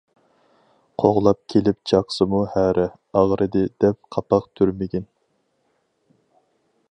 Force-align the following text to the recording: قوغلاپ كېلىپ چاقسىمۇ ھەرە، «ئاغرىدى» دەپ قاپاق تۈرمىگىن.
قوغلاپ 1.01 1.39
كېلىپ 1.53 1.77
چاقسىمۇ 1.91 2.39
ھەرە، 2.55 2.87
«ئاغرىدى» 3.21 3.63
دەپ 3.85 3.99
قاپاق 4.17 4.49
تۈرمىگىن. 4.61 5.07